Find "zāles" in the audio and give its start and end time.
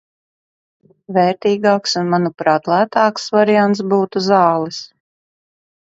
4.33-4.85